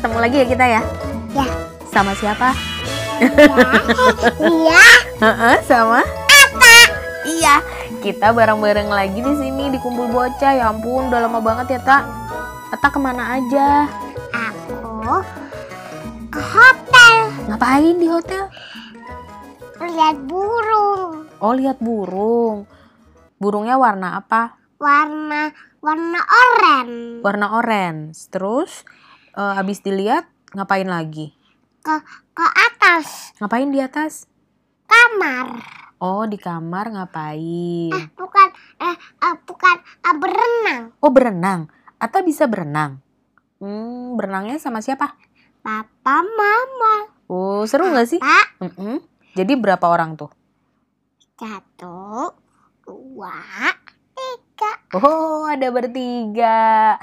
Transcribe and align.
lagi 0.00 0.36
ya 0.40 0.46
kita 0.48 0.64
ya? 0.64 0.82
Ya. 1.36 1.46
Sama 1.92 2.16
siapa? 2.16 2.56
Iya. 4.40 4.84
Heeh, 5.20 5.56
sama? 5.68 6.00
Iya, 7.22 7.62
kita 8.02 8.34
bareng-bareng 8.34 8.90
lagi 8.90 9.22
di 9.22 9.34
sini 9.38 9.70
di 9.70 9.78
kumpul 9.78 10.10
bocah. 10.10 10.52
Ya 10.58 10.72
ampun, 10.72 11.06
udah 11.06 11.20
lama 11.22 11.38
banget 11.38 11.78
ya, 11.78 11.80
Tak. 11.82 12.02
Ata 12.72 12.88
ke 12.88 12.98
mana 12.98 13.36
aja? 13.36 13.84
Aku 14.32 15.20
ke 16.32 16.40
hotel 16.40 17.16
Ngapain 17.52 18.00
di 18.00 18.08
hotel? 18.08 18.48
lihat 19.82 20.16
burung. 20.24 21.28
Oh, 21.42 21.52
lihat 21.52 21.76
burung. 21.82 22.64
Burungnya 23.36 23.76
warna 23.76 24.22
apa? 24.22 24.56
Warna 24.80 25.52
warna 25.82 26.20
oranye. 26.22 27.20
Warna 27.20 27.46
orange. 27.58 28.30
Terus 28.30 28.86
eh, 29.32 29.52
habis 29.54 29.80
dilihat 29.80 30.24
ngapain 30.52 30.86
lagi? 30.86 31.32
Ke 31.80 31.98
ke 32.32 32.46
atas 32.46 33.34
Ngapain 33.36 33.68
di 33.68 33.80
atas? 33.80 34.30
kamar. 34.84 35.56
Oh, 35.96 36.26
di 36.26 36.36
kamar 36.36 36.90
ngapain? 36.90 37.90
Eh 37.90 38.04
bukan 38.12 38.48
eh, 38.78 38.96
eh, 38.98 39.34
bukan 39.42 39.76
eh, 39.80 40.14
berenang. 40.14 40.82
Oh, 40.98 41.08
berenang. 41.08 41.70
Ata 41.96 42.20
bisa 42.20 42.44
berenang. 42.44 42.98
Hmm, 43.56 44.14
berenangnya 44.14 44.58
sama 44.58 44.82
siapa? 44.82 45.14
Papa 45.62 46.16
mama. 46.20 46.94
Oh, 47.24 47.62
seru 47.64 47.86
nggak 47.86 48.08
sih? 48.08 48.18
Pak 48.18 48.46
Mm-mm. 48.60 48.98
Jadi 49.32 49.52
berapa 49.54 49.86
orang 49.86 50.14
tuh? 50.14 50.28
satu 51.34 52.30
dua 52.82 53.34
tiga. 54.14 54.72
Oh, 54.94 55.42
ada 55.42 55.70
bertiga. 55.70 56.94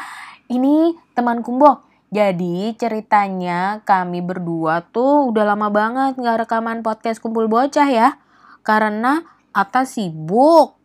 Ini 0.47 0.95
teman 1.11 1.41
Kumbo. 1.41 1.88
Jadi 2.09 2.73
ceritanya 2.73 3.85
kami 3.85 4.25
berdua 4.25 4.81
tuh 4.89 5.29
udah 5.29 5.53
lama 5.53 5.69
banget 5.69 6.17
nggak 6.17 6.45
rekaman 6.45 6.81
podcast 6.81 7.21
kumpul 7.21 7.45
bocah 7.45 7.85
ya. 7.85 8.17
Karena 8.65 9.21
Ata 9.49 9.81
sibuk. 9.81 10.77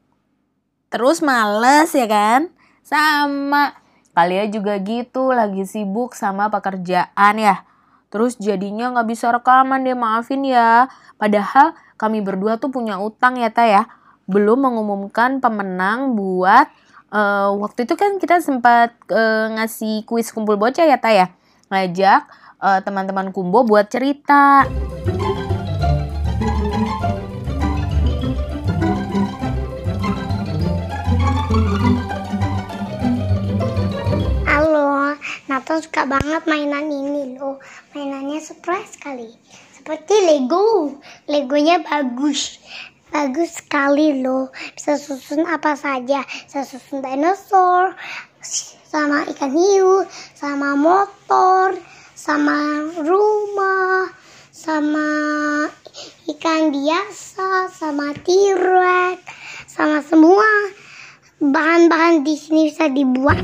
Terus 0.89 1.21
males 1.21 1.93
ya 1.93 2.09
kan? 2.09 2.49
Sama. 2.81 3.77
Kalian 4.15 4.49
juga 4.55 4.79
gitu 4.79 5.35
lagi 5.35 5.69
sibuk 5.69 6.17
sama 6.17 6.49
pekerjaan 6.49 7.35
ya. 7.37 7.67
Terus 8.09 8.39
jadinya 8.39 8.95
nggak 8.95 9.09
bisa 9.11 9.29
rekaman 9.35 9.85
deh 9.85 9.99
maafin 9.99 10.47
ya. 10.47 10.89
Padahal 11.21 11.75
kami 11.99 12.23
berdua 12.25 12.57
tuh 12.57 12.73
punya 12.73 12.97
utang 13.03 13.37
ya 13.37 13.51
Ta 13.53 13.69
ya. 13.69 13.85
Belum 14.25 14.65
mengumumkan 14.65 15.45
pemenang 15.45 16.17
buat 16.17 16.71
eh, 17.15 17.49
waktu 17.55 17.87
itu 17.87 17.95
kan 17.95 18.19
kita 18.19 18.43
sempat 18.43 18.91
eh, 19.09 19.47
ngasih 19.55 20.03
kuis 20.05 20.35
kumpul 20.35 20.59
bocah 20.59 20.85
ya 20.85 20.99
Ta 20.99 21.15
ya. 21.15 21.31
Ngajak 21.71 22.21
eh, 22.61 22.81
teman-teman 22.83 23.31
Kumbo 23.31 23.63
buat 23.63 23.87
cerita. 23.87 24.67
Halo, 34.51 35.15
Nathan 35.47 35.79
suka 35.79 36.03
banget 36.11 36.43
mainan 36.51 36.91
ini 36.91 37.39
loh. 37.39 37.63
Mainannya 37.95 38.43
surprise 38.43 38.99
sekali. 38.99 39.31
Seperti 39.75 40.17
Lego. 40.25 40.97
Legonya 41.31 41.85
bagus. 41.85 42.59
Bagus 43.15 43.63
sekali 43.63 44.27
loh. 44.27 44.51
Bisa 44.75 44.99
susun 44.99 45.47
apa 45.47 45.79
saja. 45.79 46.27
Bisa 46.27 46.67
susun 46.67 46.99
dinosaur, 46.99 47.95
sama 48.91 49.23
ikan 49.31 49.55
hiu, 49.55 50.03
sama 50.35 50.75
motor, 50.75 51.79
sama 52.19 52.91
rumah, 53.07 54.11
sama 54.51 55.11
ikan 56.27 56.75
biasa, 56.75 57.71
sama 57.71 58.19
T-Rex, 58.19 59.23
sama 59.71 60.03
semua 60.03 60.75
bahan-bahan 61.39 62.27
di 62.27 62.35
sini 62.35 62.67
bisa 62.67 62.91
dibuat. 62.91 63.39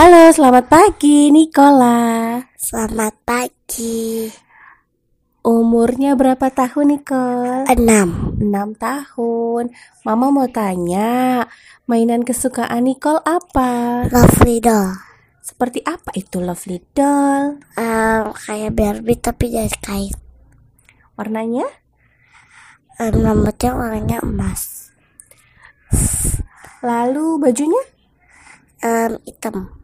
Halo, 0.00 0.32
selamat 0.32 0.72
pagi 0.72 1.28
Nikola. 1.28 2.40
Selamat 2.56 3.20
pagi. 3.20 4.32
Umurnya 5.44 6.16
berapa 6.16 6.48
tahun 6.48 6.96
Nicole? 6.96 7.68
Enam. 7.68 8.32
6 8.40 8.80
tahun. 8.80 9.68
Mama 10.00 10.32
mau 10.32 10.48
tanya, 10.48 11.44
mainan 11.84 12.24
kesukaan 12.24 12.88
Nicole 12.88 13.20
apa? 13.28 14.08
Lovely 14.08 14.64
doll. 14.64 14.96
Seperti 15.44 15.84
apa 15.84 16.16
itu 16.16 16.40
Lovely 16.40 16.80
Doll? 16.96 17.60
Em, 17.76 18.32
kayak 18.32 18.72
Barbie 18.72 19.20
tapi 19.20 19.52
dari 19.52 19.76
kain. 19.84 20.16
Warnanya? 21.12 21.68
Em, 23.04 23.20
rambutnya 23.20 23.76
warnanya 23.76 24.24
emas. 24.24 24.96
Lalu 26.80 27.36
bajunya? 27.36 27.84
Em, 28.80 29.20
hitam. 29.28 29.79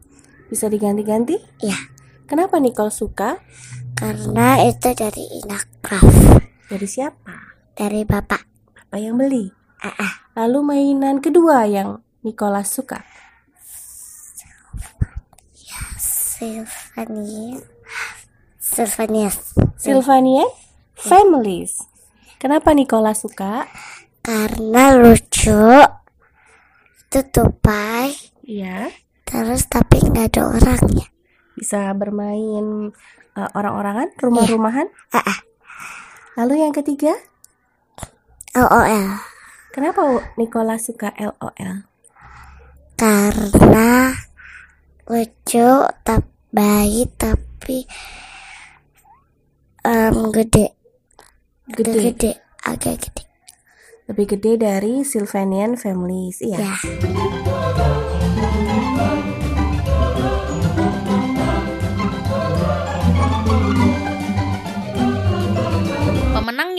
Bisa 0.47 0.71
diganti-ganti? 0.71 1.35
Ya, 1.59 1.75
Kenapa 2.27 2.59
Nicole 2.59 2.91
suka? 2.91 3.39
karena 3.97 4.61
itu 4.67 4.93
dari 4.93 5.25
Inacraft. 5.41 6.43
Dari 6.69 6.85
siapa? 6.85 7.33
Dari 7.73 8.03
bapak. 8.03 8.43
Apa 8.83 8.99
yang 8.99 9.15
beli? 9.17 9.49
Ah, 9.81 9.95
ah. 9.95 10.13
Lalu 10.37 10.59
mainan 10.61 11.17
kedua 11.23 11.65
yang 11.65 12.03
Nicola 12.21 12.61
suka? 12.67 13.01
Sylvania. 15.97 17.63
Sylvania. 18.61 19.31
Sylvania 19.79 20.45
Families. 20.93 21.81
Kenapa 22.37 22.75
Nicola 22.75 23.15
suka? 23.15 23.65
Karena 24.21 24.93
lucu. 24.93 25.63
Itu 27.07 27.19
tupai. 27.33 28.13
Iya. 29.27 29.43
Terus 29.43 29.67
tapi 29.67 29.99
nggak 29.99 30.27
ada 30.31 30.41
orangnya. 30.55 31.07
bisa 31.57 31.89
bermain 31.97 32.93
uh, 33.33 33.49
orang-orangan, 33.57 34.13
rumah-rumahan. 34.21 34.87
Ah, 35.09 35.25
ah. 35.25 35.39
Lalu 36.37 36.61
yang 36.61 36.69
ketiga, 36.69 37.17
LOL. 38.53 39.17
kenapa 39.73 40.21
Nicola 40.37 40.77
suka 40.77 41.09
LOL? 41.17 41.81
karena 42.97 44.09
lucu 45.05 45.69
tapi 46.01 46.37
bayi 46.49 47.05
tapi 47.19 47.85
em, 49.85 50.17
gede 50.33 50.73
Gede, 51.67 51.99
gede 51.99 52.31
agak 52.63 53.05
gede 53.05 53.23
lebih 54.07 54.25
gede 54.39 54.51
dari 54.55 55.03
Sylvanian 55.03 55.75
Families, 55.75 56.39
iya. 56.39 56.57
ya 56.63 56.73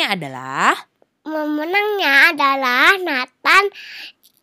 Pemenangnya 0.09 0.25
adalah 0.25 0.73
pemenangnya 1.21 2.13
adalah 2.33 2.89
Nathan 2.97 3.65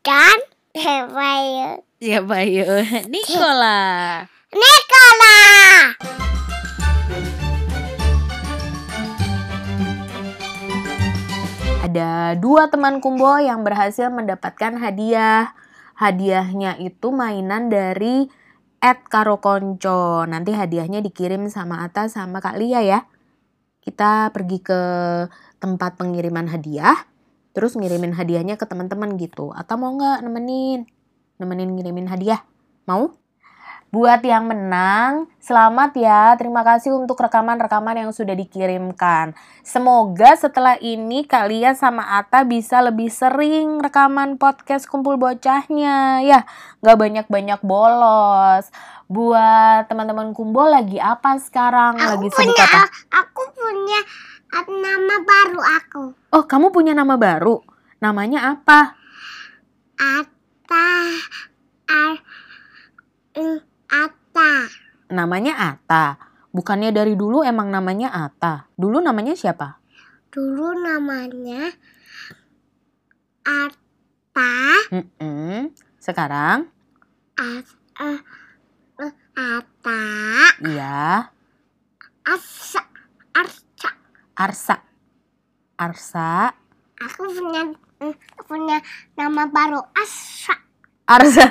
dan 0.05 0.37
Hewayu 0.77 1.81
siapa 1.97 2.45
yuk? 2.45 3.09
Nikola. 3.09 3.81
Nikola 4.53 5.41
Ada 11.81 12.37
dua 12.37 12.69
teman 12.69 13.01
Kumbo 13.01 13.41
yang 13.41 13.65
berhasil 13.65 14.13
mendapatkan 14.13 14.77
hadiah. 14.77 15.49
Hadiahnya 15.97 16.77
itu 16.77 17.09
mainan 17.09 17.73
dari 17.73 18.29
Ed 18.77 19.01
Karokonco. 19.09 20.29
Nanti 20.29 20.53
hadiahnya 20.53 21.01
dikirim 21.01 21.49
sama 21.49 21.81
Ata 21.81 22.05
sama 22.05 22.37
Kak 22.37 22.61
Lia 22.61 22.85
ya. 22.85 23.09
Kita 23.85 24.33
pergi 24.33 24.57
ke 24.65 24.81
tempat 25.61 26.01
pengiriman 26.01 26.49
hadiah. 26.49 27.05
Terus 27.53 27.77
ngirimin 27.77 28.17
hadiahnya 28.17 28.57
ke 28.57 28.65
teman-teman 28.65 29.13
gitu. 29.21 29.53
Atau 29.53 29.77
mau 29.77 29.93
nggak 29.93 30.25
nemenin? 30.25 30.89
Nemenin 31.37 31.77
ngirimin 31.77 32.09
hadiah? 32.09 32.41
Mau? 32.89 33.13
Buat 33.95 34.27
yang 34.27 34.51
menang, 34.51 35.31
selamat 35.39 35.95
ya. 35.95 36.35
Terima 36.35 36.67
kasih 36.67 36.91
untuk 36.91 37.15
rekaman-rekaman 37.15 37.95
yang 37.95 38.11
sudah 38.11 38.35
dikirimkan. 38.35 39.31
Semoga 39.63 40.35
setelah 40.35 40.75
ini 40.83 41.23
kalian 41.23 41.79
sama 41.79 42.03
Ata 42.19 42.43
bisa 42.43 42.83
lebih 42.83 43.07
sering 43.07 43.79
rekaman 43.79 44.35
podcast 44.35 44.83
kumpul 44.91 45.15
bocahnya. 45.15 46.19
Ya, 46.27 46.43
nggak 46.83 46.97
banyak-banyak 46.99 47.63
bolos. 47.63 48.67
Buat 49.07 49.87
teman-teman 49.87 50.35
kumpul 50.35 50.67
lagi 50.67 50.99
apa 50.99 51.39
sekarang? 51.39 51.95
lagi 51.95 52.27
aku 52.27 52.35
sibuk 52.35 52.51
punya 52.51 52.67
apa? 52.67 52.81
Punya 53.85 54.01
nama 54.65 55.15
baru 55.21 55.61
aku 55.61 56.03
Oh, 56.35 56.43
kamu 56.43 56.67
punya 56.75 56.91
nama 56.91 57.15
baru? 57.15 57.63
Namanya 58.03 58.51
apa? 58.51 58.91
Ata. 59.95 60.91
Ar. 61.87 62.15
Ata. 63.87 64.53
Namanya 65.15 65.53
Ata. 65.55 66.19
Bukannya 66.51 66.91
dari 66.91 67.15
dulu 67.15 67.39
emang 67.39 67.71
namanya 67.71 68.11
Ata. 68.11 68.67
Dulu 68.75 68.99
namanya 68.99 69.31
siapa? 69.31 69.79
Dulu 70.27 70.75
namanya 70.75 71.71
Ata. 73.47 74.51
Sekarang? 75.95 76.67
Eh, 77.39 77.63
eh, 78.03 78.19
Ata. 79.39 80.03
Iya. 80.67 81.31
Asa. 82.27 82.94
Arsa. 84.35 84.83
Arsa. 85.79 86.51
Arsa. 86.51 86.51
Aku 86.99 87.23
punya 87.31 87.71
mm, 88.03 88.15
punya 88.43 88.83
nama 89.15 89.47
baru 89.47 89.79
Asa. 89.95 90.59
Arsa. 91.07 91.47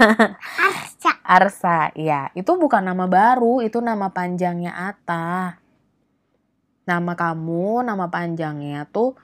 Arsa. 0.61 1.11
Arsa, 1.25 1.79
iya. 1.97 2.29
Itu 2.37 2.61
bukan 2.61 2.85
nama 2.85 3.09
baru, 3.09 3.65
itu 3.65 3.81
nama 3.81 4.13
panjangnya 4.13 4.77
Ata. 4.77 5.57
Nama 6.85 7.13
kamu, 7.17 7.89
nama 7.89 8.13
panjangnya 8.13 8.85
tuh 8.93 9.17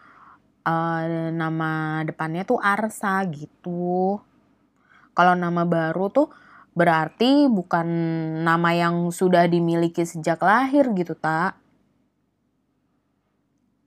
eh, 0.65 1.29
nama 1.29 2.01
depannya 2.09 2.49
tuh 2.49 2.57
Arsa 2.65 3.21
gitu. 3.29 4.17
Kalau 5.13 5.37
nama 5.37 5.69
baru 5.69 6.09
tuh 6.09 6.33
berarti 6.73 7.45
bukan 7.53 7.85
nama 8.41 8.73
yang 8.73 9.13
sudah 9.13 9.45
dimiliki 9.45 10.01
sejak 10.09 10.41
lahir 10.41 10.89
gitu, 10.97 11.13
tak? 11.13 11.60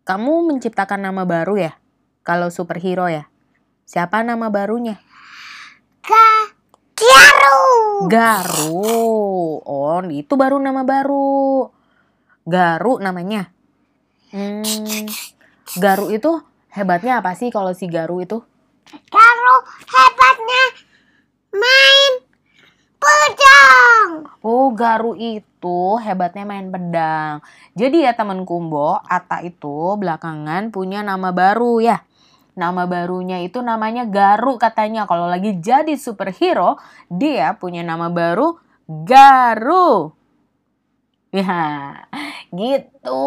Kamu 0.04 0.52
menciptakan 0.52 1.00
nama 1.00 1.24
baru 1.24 1.56
ya? 1.56 1.80
Kalau 2.28 2.52
superhero 2.52 3.08
ya? 3.08 3.32
Siapa 3.88 4.20
nama 4.20 4.52
barunya? 4.52 5.00
Ga. 6.04 6.52
Garu. 6.92 7.64
Garu. 8.12 8.84
Oh, 9.64 10.04
itu 10.12 10.34
baru 10.36 10.60
nama 10.60 10.84
baru. 10.84 11.72
Garu 12.44 13.00
namanya. 13.00 13.48
Hmm, 14.36 15.08
Garu 15.80 16.12
itu 16.12 16.42
hebatnya 16.76 17.24
apa 17.24 17.32
sih 17.40 17.48
kalau 17.48 17.72
si 17.72 17.88
Garu 17.88 18.20
itu? 18.20 18.44
Garu 19.08 19.56
hebatnya 19.88 20.64
main 21.56 22.14
pedang. 23.00 24.02
Oh, 24.44 24.74
Garu 24.75 25.15
itu 25.15 25.98
hebatnya 26.01 26.44
main 26.44 26.69
pedang. 26.69 27.39
Jadi 27.74 28.06
ya 28.06 28.13
teman 28.13 28.44
Kumbo, 28.44 29.00
Ata 29.01 29.42
itu 29.42 29.98
belakangan 29.98 30.69
punya 30.69 31.01
nama 31.01 31.31
baru 31.31 31.80
ya. 31.80 32.04
Nama 32.54 32.86
barunya 32.86 33.42
itu 33.42 33.65
namanya 33.65 34.06
Garu 34.06 34.62
katanya. 34.62 35.10
Kalau 35.10 35.25
lagi 35.25 35.57
jadi 35.57 35.98
superhero, 35.98 36.77
dia 37.10 37.57
punya 37.57 37.81
nama 37.81 38.13
baru 38.13 38.62
Garu. 38.86 40.13
Ya, 41.33 42.06
gitu. 42.54 43.25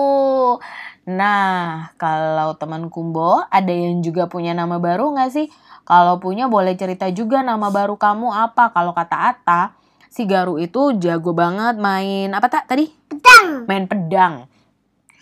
Nah, 1.11 1.91
kalau 1.99 2.55
teman 2.55 2.87
Kumbo 2.87 3.43
ada 3.51 3.75
yang 3.75 3.99
juga 3.99 4.31
punya 4.31 4.55
nama 4.55 4.79
baru 4.79 5.11
nggak 5.11 5.31
sih? 5.35 5.51
Kalau 5.83 6.23
punya 6.23 6.47
boleh 6.47 6.79
cerita 6.79 7.11
juga 7.11 7.43
nama 7.43 7.67
baru 7.71 7.99
kamu 7.99 8.31
apa. 8.31 8.71
Kalau 8.71 8.95
kata 8.95 9.17
Ata, 9.35 9.63
si 10.11 10.25
Garu 10.25 10.59
itu 10.61 10.97
jago 10.99 11.33
banget 11.37 11.77
main 11.79 12.33
apa 12.33 12.47
tak 12.49 12.71
tadi? 12.71 12.89
Pedang. 12.89 13.69
Main 13.69 13.85
pedang. 13.87 14.35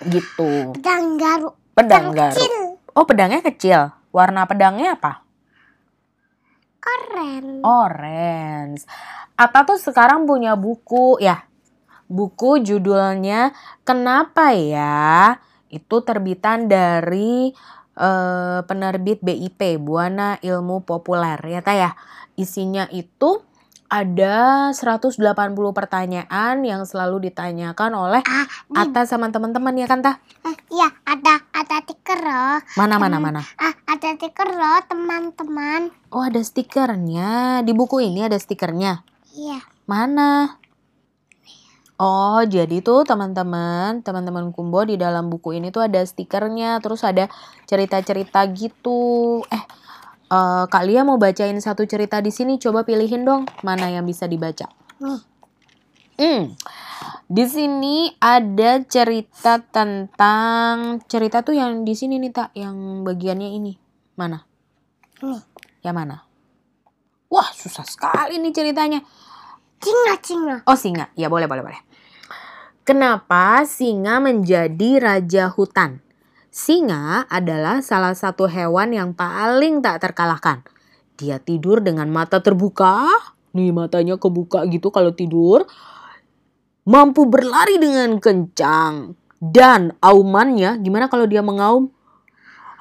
Gitu. 0.05 0.75
Pedang 0.77 1.17
garu. 1.17 1.51
Pedang 1.75 2.13
Garu. 2.13 2.35
kecil. 2.35 2.55
Oh, 2.95 3.05
pedangnya 3.09 3.41
kecil. 3.43 3.81
Warna 4.15 4.47
pedangnya 4.47 4.95
apa? 4.95 5.27
Keren. 6.79 7.65
Orange. 7.67 8.87
Ata 9.35 9.67
tuh 9.67 9.81
sekarang 9.81 10.29
punya 10.29 10.55
buku 10.55 11.19
ya. 11.19 11.43
Buku 12.07 12.63
judulnya 12.63 13.51
Kenapa 13.83 14.55
ya? 14.55 15.35
Itu 15.67 16.07
terbitan 16.07 16.71
dari 16.71 17.51
eh, 17.99 18.61
penerbit 18.63 19.25
BIP 19.25 19.83
Buana 19.83 20.39
Ilmu 20.39 20.87
Populer 20.87 21.41
ya 21.43 21.61
ta 21.65 21.75
ya. 21.75 21.91
Isinya 22.39 22.87
itu 22.95 23.43
ada 23.87 24.71
180 24.71 25.21
pertanyaan 25.71 26.57
yang 26.61 26.83
selalu 26.83 27.29
ditanyakan 27.29 27.93
oleh 27.95 28.23
Ah, 28.25 28.47
Ata 28.75 29.05
sama 29.05 29.29
teman-teman 29.29 29.75
ya 29.75 29.87
kan 29.87 30.01
ta? 30.01 30.19
eh, 30.43 30.57
iya 30.71 30.89
ada 31.05 31.41
ada 31.51 31.77
stiker 31.81 32.19
loh. 32.19 32.59
Mana 32.75 32.97
mana 32.97 33.17
mana? 33.19 33.41
Ah, 33.55 33.73
ada 33.87 34.13
stiker 34.13 34.49
loh 34.51 34.79
teman-teman. 34.85 35.95
Oh 36.09 36.21
ada 36.21 36.41
stikernya. 36.41 37.61
Di 37.61 37.73
buku 37.73 38.01
ini 38.01 38.21
ada 38.21 38.35
stikernya. 38.35 39.05
Iya. 39.31 39.63
Mana? 39.85 40.59
Oh, 41.95 42.43
jadi 42.43 42.83
tuh 42.83 43.07
teman-teman, 43.07 44.03
teman-teman 44.03 44.51
Kumbo 44.51 44.83
di 44.83 44.99
dalam 44.99 45.31
buku 45.31 45.55
ini 45.55 45.71
tuh 45.71 45.87
ada 45.87 46.03
stikernya, 46.03 46.83
terus 46.83 47.07
ada 47.07 47.31
cerita-cerita 47.65 48.43
gitu. 48.51 49.41
Eh, 49.47 49.63
eh 50.29 50.65
kalian 50.69 51.09
mau 51.09 51.19
bacain 51.19 51.57
satu 51.59 51.85
cerita 51.89 52.21
di 52.21 52.31
sini? 52.31 52.61
Coba 52.61 52.85
pilihin 52.85 53.25
dong, 53.25 53.49
mana 53.65 53.89
yang 53.89 54.05
bisa 54.05 54.29
dibaca. 54.29 54.69
Nih. 55.01 55.21
Hmm. 56.15 56.55
Di 57.25 57.45
sini 57.49 58.13
ada 58.23 58.79
cerita 58.85 59.59
tentang 59.59 61.03
cerita 61.11 61.43
tuh 61.43 61.57
yang 61.57 61.83
di 61.83 61.97
sini 61.97 62.21
nih 62.21 62.31
tak, 62.31 62.55
yang 62.55 63.03
bagiannya 63.03 63.51
ini. 63.57 63.73
Mana? 64.15 64.45
Yang 65.83 65.95
mana? 65.97 66.17
Wah, 67.33 67.51
susah 67.51 67.83
sekali 67.83 68.39
nih 68.39 68.53
ceritanya. 68.55 69.01
Singa 69.81 70.15
singa. 70.23 70.57
Oh 70.69 70.79
singa, 70.79 71.11
ya 71.19 71.27
boleh 71.33 71.49
boleh 71.51 71.65
boleh. 71.65 71.81
Kenapa 72.85 73.65
singa 73.65 74.21
menjadi 74.21 75.01
raja 75.01 75.49
hutan? 75.49 76.04
Singa 76.55 77.27
adalah 77.27 77.83
salah 77.83 78.15
satu 78.15 78.47
hewan 78.47 78.95
yang 78.95 79.11
paling 79.11 79.83
tak 79.83 80.07
terkalahkan. 80.07 80.63
Dia 81.19 81.43
tidur 81.43 81.83
dengan 81.83 82.07
mata 82.15 82.39
terbuka, 82.39 83.11
nih 83.59 83.75
matanya 83.75 84.15
kebuka 84.23 84.63
gitu 84.71 84.95
kalau 84.95 85.11
tidur. 85.11 85.67
Mampu 86.87 87.27
berlari 87.27 87.83
dengan 87.83 88.23
kencang 88.23 89.19
dan 89.43 89.99
aumannya 89.99 90.79
gimana 90.79 91.11
kalau 91.11 91.27
dia 91.27 91.43
mengaum? 91.43 91.91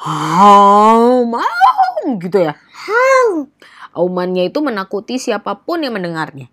Haum, 0.05 1.33
haum 1.33 2.21
gitu 2.21 2.45
ya. 2.45 2.53
Hau. 2.53 3.49
Aumannya 3.97 4.53
itu 4.53 4.61
menakuti 4.61 5.17
siapa 5.17 5.65
pun 5.65 5.81
yang 5.81 5.97
mendengarnya. 5.97 6.45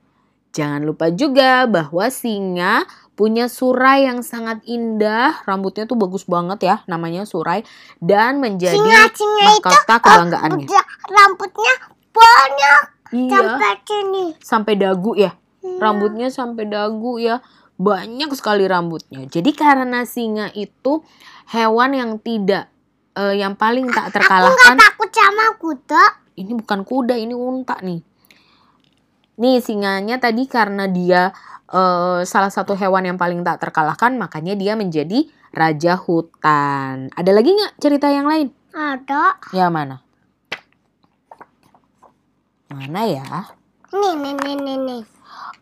Jangan 0.57 0.89
lupa 0.89 1.12
juga 1.12 1.69
bahwa 1.69 2.09
singa 2.09 2.89
punya 3.21 3.53
surai 3.53 4.09
yang 4.09 4.25
sangat 4.25 4.65
indah. 4.65 5.45
Rambutnya 5.45 5.85
tuh 5.85 6.00
bagus 6.00 6.25
banget 6.25 6.65
ya, 6.65 6.77
namanya 6.89 7.29
surai. 7.29 7.61
Dan 8.00 8.41
menjadi 8.41 8.81
Singa 8.81 9.12
singa 9.12 9.45
itu 9.53 9.69
mahkota 9.69 9.95
kebanggaannya. 10.00 10.65
udah 10.65 10.85
rambutnya 11.05 11.75
banyak 12.11 12.83
Iya, 13.11 13.29
sampai 13.37 13.75
sini. 13.85 14.25
sampai 14.41 14.75
dagu 14.75 15.12
ya. 15.12 15.37
Iya. 15.61 15.77
Rambutnya 15.77 16.29
sampai 16.33 16.65
dagu 16.65 17.21
ya. 17.21 17.45
Banyak 17.77 18.33
sekali 18.33 18.65
rambutnya. 18.65 19.29
Jadi 19.29 19.53
karena 19.53 20.09
singa 20.09 20.49
itu 20.53 21.05
hewan 21.50 21.93
yang 21.93 22.12
tidak 22.17 22.73
eh, 23.12 23.37
yang 23.37 23.53
paling 23.53 23.91
tak 23.91 24.09
Aku 24.09 24.09
nggak 24.09 24.15
terkalahkan. 24.17 24.77
takut 24.81 25.11
sama 25.12 25.45
kuda. 25.61 26.05
ini 26.39 26.57
bukan 26.57 26.81
kuda, 26.89 27.15
ini 27.19 27.37
unta 27.37 27.77
nih. 27.85 28.00
Nih 29.37 29.59
singanya 29.61 30.17
tadi 30.17 30.45
karena 30.45 30.85
dia 30.87 31.33
eh, 31.71 32.21
salah 32.27 32.50
satu 32.53 32.75
hewan 32.75 33.07
yang 33.07 33.19
paling 33.19 33.41
tak 33.47 33.62
terkalahkan, 33.62 34.15
makanya 34.19 34.55
dia 34.59 34.75
menjadi 34.75 35.27
raja 35.50 35.99
hutan. 35.99 37.11
Ada 37.15 37.31
lagi 37.31 37.50
nggak 37.55 37.75
cerita 37.79 38.07
yang 38.11 38.27
lain? 38.27 38.50
Ada. 38.71 39.39
Ya 39.50 39.67
mana? 39.67 40.03
Mana 42.71 43.03
ya? 43.03 43.50
Nih 43.91 44.15
nih 44.15 44.35
nih 44.39 44.57
nih 44.62 44.77
nih. 44.79 45.03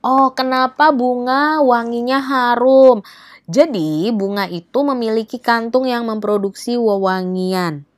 Oh, 0.05 0.31
kenapa 0.37 0.93
bunga 0.93 1.59
wanginya 1.65 2.21
harum? 2.21 3.01
Jadi, 3.49 4.13
bunga 4.13 4.45
itu 4.45 4.85
memiliki 4.85 5.41
kantung 5.41 5.89
yang 5.89 6.05
memproduksi 6.05 6.77
wewangian. 6.77 7.89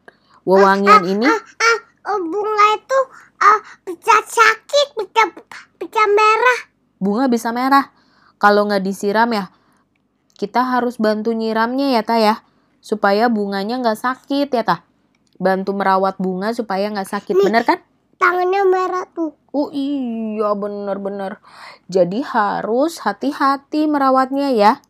Wewangian 0.46 1.02
ini 1.04 1.26
Ah, 1.26 1.78
oh, 2.14 2.18
bunga 2.22 2.66
itu 2.78 3.00
ah 3.42 3.58
bisa 3.82 4.14
sakit, 4.22 4.94
bisa 4.94 5.22
bisa 5.76 6.02
merah. 6.06 6.60
bunga 7.02 7.26
bisa 7.26 7.50
merah. 7.50 7.90
Kalau 8.40 8.64
nggak 8.64 8.80
disiram 8.80 9.28
ya, 9.36 9.52
kita 10.40 10.64
harus 10.64 10.96
bantu 10.96 11.36
nyiramnya 11.36 11.92
ya, 11.92 12.02
Ta 12.02 12.16
ya. 12.16 12.40
Supaya 12.80 13.28
bunganya 13.28 13.76
nggak 13.84 14.00
sakit 14.00 14.48
ya, 14.48 14.64
Ta. 14.64 14.88
Bantu 15.36 15.76
merawat 15.76 16.16
bunga 16.16 16.56
supaya 16.56 16.88
nggak 16.88 17.04
sakit, 17.04 17.36
Nih. 17.36 17.44
bener 17.44 17.62
kan? 17.68 17.78
Tangannya 18.16 18.64
merah 18.64 19.04
tuh. 19.12 19.36
Oh 19.52 19.68
iya, 19.68 20.56
bener-bener. 20.56 21.44
Jadi 21.92 22.24
harus 22.24 23.04
hati-hati 23.04 23.84
merawatnya 23.84 24.48
ya. 24.56 24.80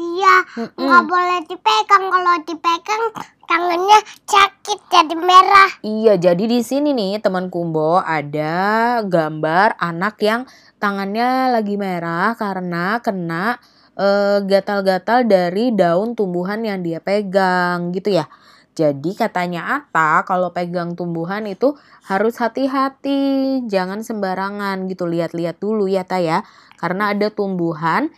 Iya, 0.00 0.34
nggak 0.80 1.02
boleh 1.04 1.40
dipegang. 1.44 2.04
Kalau 2.08 2.34
dipegang 2.48 3.04
tangannya 3.44 3.98
sakit 4.24 4.78
jadi 4.88 5.14
merah. 5.20 5.70
Iya, 5.84 6.16
jadi 6.16 6.44
di 6.48 6.64
sini 6.64 6.96
nih 6.96 7.20
teman 7.20 7.52
Kumbo 7.52 8.00
ada 8.00 9.04
gambar 9.04 9.76
anak 9.76 10.16
yang 10.24 10.48
tangannya 10.80 11.52
lagi 11.52 11.76
merah 11.76 12.32
karena 12.40 13.04
kena 13.04 13.60
eh, 14.00 14.40
gatal-gatal 14.40 15.28
dari 15.28 15.76
daun 15.76 16.16
tumbuhan 16.16 16.64
yang 16.64 16.80
dia 16.80 17.04
pegang 17.04 17.92
gitu 17.92 18.16
ya. 18.16 18.24
Jadi 18.72 19.12
katanya 19.12 19.76
Ata 19.76 20.24
kalau 20.24 20.56
pegang 20.56 20.96
tumbuhan 20.96 21.44
itu 21.44 21.76
harus 22.08 22.40
hati-hati, 22.40 23.60
jangan 23.68 24.00
sembarangan 24.00 24.88
gitu. 24.88 25.04
Lihat-lihat 25.04 25.60
dulu 25.60 25.84
ya 25.84 26.08
Ta 26.08 26.16
ya. 26.22 26.40
Karena 26.80 27.12
ada 27.12 27.28
tumbuhan 27.28 28.08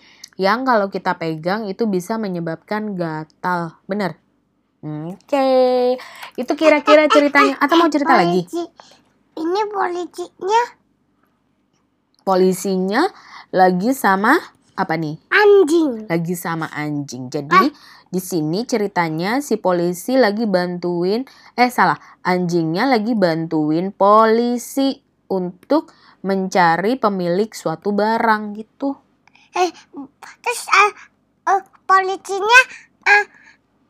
yang 0.40 0.64
kalau 0.64 0.88
kita 0.88 1.16
pegang 1.16 1.68
itu 1.68 1.84
bisa 1.88 2.16
menyebabkan 2.16 2.96
gatal. 2.96 3.76
Bener? 3.84 4.16
Oke. 4.82 5.96
Itu 6.34 6.52
kira-kira 6.58 7.06
ceritanya. 7.06 7.56
Atau 7.60 7.78
mau 7.78 7.90
cerita 7.92 8.16
lagi? 8.16 8.44
Polisi. 8.46 8.64
Ini 9.32 9.60
polisinya 9.72 10.62
Polisinya 12.22 13.02
lagi 13.50 13.90
sama 13.90 14.38
apa 14.78 14.94
nih? 14.94 15.18
anjing. 15.42 16.06
Lagi 16.06 16.34
sama 16.38 16.70
anjing. 16.70 17.26
Jadi 17.26 17.74
di 18.12 18.20
sini 18.20 18.62
ceritanya 18.62 19.42
si 19.42 19.58
polisi 19.58 20.14
lagi 20.14 20.46
bantuin 20.46 21.26
eh 21.58 21.70
salah, 21.72 21.98
anjingnya 22.22 22.86
lagi 22.86 23.18
bantuin 23.18 23.90
polisi 23.90 25.02
untuk 25.32 25.90
mencari 26.22 26.94
pemilik 27.00 27.50
suatu 27.50 27.90
barang 27.90 28.54
gitu. 28.54 29.01
Eh, 29.52 29.70
terus 30.40 30.62
eh, 30.72 30.90
eh, 31.52 31.62
polisinya 31.84 32.60
eh, 33.04 33.24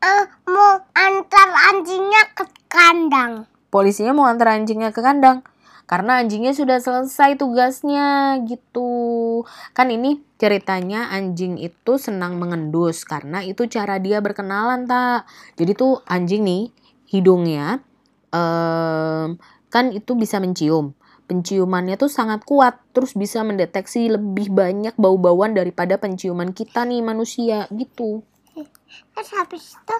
eh, 0.03 0.25
mau 0.51 0.83
antar 0.91 1.49
anjingnya 1.71 2.21
ke 2.35 2.45
kandang. 2.67 3.47
Polisinya 3.71 4.13
mau 4.13 4.27
antar 4.27 4.59
anjingnya 4.59 4.93
ke 4.93 5.01
kandang 5.01 5.41
karena 5.83 6.23
anjingnya 6.23 6.55
sudah 6.55 6.79
selesai 6.79 7.35
tugasnya 7.35 8.39
gitu. 8.47 9.43
Kan 9.75 9.91
ini 9.91 10.23
ceritanya 10.39 11.11
anjing 11.11 11.59
itu 11.59 11.99
senang 11.99 12.39
mengendus 12.39 13.03
karena 13.03 13.43
itu 13.43 13.67
cara 13.67 13.99
dia 13.99 14.23
berkenalan 14.23 14.87
tak. 14.87 15.27
Jadi 15.59 15.71
tuh 15.75 15.99
anjing 16.07 16.43
nih 16.43 16.63
hidungnya 17.11 17.83
em, 18.31 19.37
kan 19.67 19.85
itu 19.91 20.15
bisa 20.15 20.39
mencium. 20.39 20.95
Penciumannya 21.33 21.97
tuh 21.97 22.13
sangat 22.13 22.45
kuat, 22.45 22.77
terus 22.93 23.17
bisa 23.17 23.41
mendeteksi 23.41 24.05
lebih 24.05 24.53
banyak 24.53 24.93
bau-bauan 25.01 25.57
daripada 25.57 25.97
penciuman 25.97 26.53
kita 26.53 26.85
nih 26.85 27.01
manusia 27.01 27.65
gitu. 27.73 28.21
Terus 28.53 29.29
habis 29.33 29.73
itu 29.73 29.97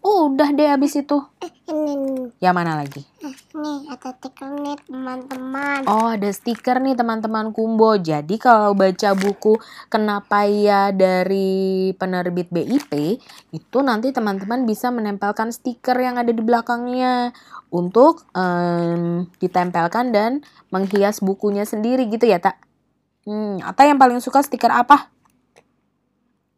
Udah 0.00 0.48
deh 0.48 0.72
habis 0.72 0.96
itu. 0.96 1.20
eh, 1.44 1.52
ini 1.68 1.92
nih, 1.92 2.40
Yang 2.40 2.54
mana 2.56 2.72
lagi? 2.72 3.04
Nih 3.22 3.86
ada 3.86 4.10
stiker 4.18 4.50
nih 4.58 4.76
teman-teman. 4.82 5.80
Oh, 5.86 6.10
ada 6.10 6.30
stiker 6.34 6.82
nih 6.82 6.98
teman-teman 6.98 7.54
Kumbo. 7.54 7.94
Jadi 7.94 8.34
kalau 8.42 8.74
baca 8.74 9.14
buku 9.14 9.54
Kenapa 9.86 10.42
Ya 10.48 10.90
dari 10.90 11.94
penerbit 11.94 12.50
BIP, 12.50 13.22
itu 13.54 13.78
nanti 13.84 14.10
teman-teman 14.10 14.66
bisa 14.66 14.90
menempelkan 14.90 15.54
stiker 15.54 15.94
yang 16.02 16.18
ada 16.18 16.34
di 16.34 16.42
belakangnya 16.42 17.30
untuk 17.70 18.26
em, 18.34 19.30
ditempelkan 19.38 20.10
dan 20.10 20.42
menghias 20.74 21.22
bukunya 21.22 21.62
sendiri 21.62 22.10
gitu 22.10 22.26
ya, 22.26 22.42
Tak? 22.42 22.58
Hmm, 23.22 23.62
Ata 23.62 23.86
yang 23.86 24.02
paling 24.02 24.18
suka 24.18 24.42
stiker 24.42 24.74
apa? 24.74 25.14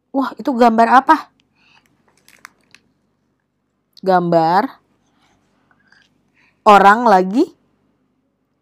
Wah, 0.09 0.33
itu 0.39 0.49
gambar 0.49 1.05
apa? 1.05 1.29
Gambar 4.01 4.84
orang 6.65 7.05
lagi 7.05 7.53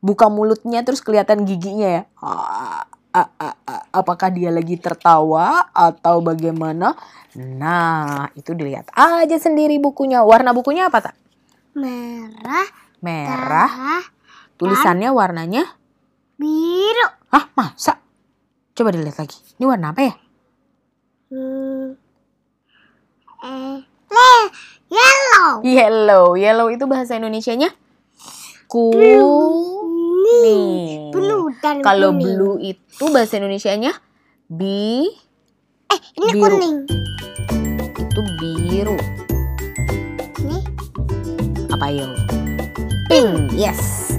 buka 0.04 0.28
mulutnya 0.28 0.84
terus 0.84 1.00
kelihatan 1.00 1.48
giginya 1.48 1.88
ya. 1.88 2.04
Ah, 2.20 2.84
ah, 3.16 3.30
ah, 3.40 3.56
ah. 3.66 3.84
Apakah 3.96 4.30
dia 4.30 4.52
lagi 4.52 4.76
tertawa 4.78 5.72
atau 5.72 6.20
bagaimana? 6.20 6.94
Nah, 7.40 8.30
itu 8.38 8.54
dilihat 8.54 8.92
aja 8.94 9.38
sendiri 9.40 9.80
bukunya. 9.80 10.22
Warna 10.22 10.54
bukunya 10.54 10.92
apa 10.92 11.10
tak? 11.10 11.16
Merah, 11.74 12.68
Merah. 13.02 14.06
Tulisannya 14.60 15.10
warnanya? 15.10 15.66
biru. 16.38 17.08
Hah, 17.32 17.46
masa? 17.56 18.04
Coba 18.74 18.92
dilihat 18.92 19.18
lagi. 19.22 19.38
Ini 19.58 19.66
warna 19.66 19.96
apa 19.96 20.02
ya? 20.04 20.14
Hmm. 21.34 21.88
Eh, 23.44 23.80
le, 24.12 24.34
yellow. 24.92 25.52
Yellow. 25.64 26.26
Yellow 26.38 26.68
itu 26.70 26.86
bahasa 26.86 27.18
Indonesianya? 27.18 27.72
Kuning. 28.66 30.54
Blue 31.10 31.52
dan 31.60 31.80
Kalau 31.80 32.12
kuning. 32.12 32.26
blue 32.26 32.58
itu 32.60 33.06
bahasa 33.10 33.38
Indonesianya 33.38 33.94
bi 34.46 35.06
Eh, 35.86 36.00
ini 36.18 36.28
biru. 36.32 36.58
kuning. 36.58 36.78
itu 37.94 38.22
biru. 38.40 38.98
Nih, 40.44 40.64
apa 41.68 41.88
yuk? 41.90 42.14
Pink, 43.06 43.54
yes. 43.54 44.14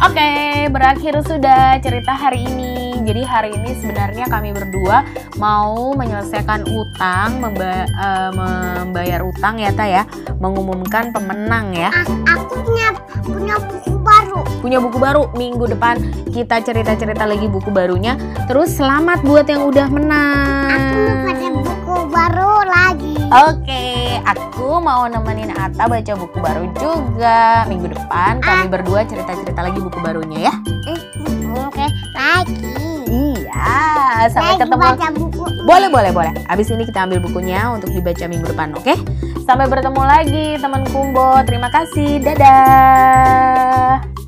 Oke, 0.00 0.30
berakhir 0.68 1.20
sudah 1.22 1.76
cerita 1.78 2.12
hari 2.12 2.46
ini. 2.46 2.89
Jadi 3.10 3.26
hari 3.26 3.50
ini 3.58 3.74
sebenarnya 3.74 4.30
kami 4.30 4.54
berdua 4.54 5.02
mau 5.34 5.90
menyelesaikan 5.98 6.62
utang, 6.62 7.42
memba- 7.42 7.90
eh, 7.90 8.30
membayar 8.30 9.26
utang 9.26 9.58
ya 9.58 9.74
Ta 9.74 9.82
ya, 9.82 10.06
mengumumkan 10.38 11.10
pemenang 11.10 11.74
ya. 11.74 11.90
ah, 11.90 12.06
aku 12.38 12.62
punya 12.62 12.94
punya 13.26 13.56
buku 13.58 13.98
baru. 13.98 14.38
Punya 14.62 14.78
buku 14.78 15.02
baru 15.02 15.26
minggu 15.34 15.74
depan 15.74 15.98
kita 16.30 16.62
cerita-cerita 16.62 17.26
lagi 17.26 17.50
buku 17.50 17.74
barunya. 17.74 18.14
Terus 18.46 18.78
selamat 18.78 19.26
buat 19.26 19.50
yang 19.50 19.66
udah 19.66 19.90
menang. 19.90 20.70
Aku 20.70 20.94
mau 20.94 21.18
pada 21.26 21.48
buku 21.50 21.96
baru 22.14 22.52
lagi. 22.62 23.14
Oke, 23.26 23.86
aku 24.22 24.78
mau 24.78 25.10
nemenin 25.10 25.50
Ata 25.50 25.90
baca 25.90 26.12
buku 26.14 26.38
baru 26.38 26.62
juga. 26.78 27.66
Minggu 27.66 27.90
depan 27.90 28.38
kami 28.38 28.70
berdua 28.70 29.02
cerita-cerita 29.02 29.66
lagi 29.66 29.82
buku 29.82 29.98
barunya 29.98 30.46
ya. 30.46 30.54
Eh, 30.86 31.00
Oke, 31.50 31.86
lagi. 32.14 32.89
Iya, 33.50 34.30
sampai 34.30 34.54
lagi 34.54 34.62
ketemu. 34.62 34.82
baca 34.82 35.06
buku. 35.14 35.44
Boleh, 35.66 35.88
boleh, 35.90 36.10
boleh. 36.14 36.32
Abis 36.46 36.70
ini 36.70 36.86
kita 36.86 37.04
ambil 37.06 37.18
bukunya 37.22 37.70
untuk 37.70 37.90
dibaca 37.90 38.24
minggu 38.30 38.46
depan, 38.50 38.74
oke? 38.78 38.94
Sampai 39.44 39.66
bertemu 39.66 40.02
lagi 40.06 40.46
teman 40.62 40.86
Kumbo. 40.88 41.42
Terima 41.42 41.68
kasih. 41.72 42.22
Dadah. 42.22 44.19